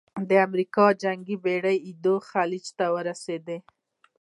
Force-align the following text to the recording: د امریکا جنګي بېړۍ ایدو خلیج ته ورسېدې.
د 0.29 0.31
امریکا 0.47 0.85
جنګي 1.03 1.35
بېړۍ 1.43 1.77
ایدو 1.87 2.15
خلیج 2.29 2.65
ته 2.77 2.85
ورسېدې. 2.95 3.57